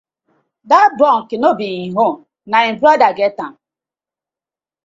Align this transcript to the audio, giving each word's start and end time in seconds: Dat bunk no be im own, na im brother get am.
Dat 0.69 0.89
bunk 0.99 1.27
no 1.41 1.49
be 1.59 1.67
im 1.87 1.95
own, 2.05 2.17
na 2.51 2.57
im 2.69 2.75
brother 2.81 3.11
get 3.17 3.37
am. 3.45 3.53